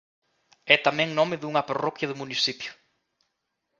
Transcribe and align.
É 0.75 0.77
tamén 0.87 1.09
nome 1.19 1.35
dunha 1.41 1.67
parroquia 1.69 2.09
do 2.09 2.19
municipio. 2.21 2.71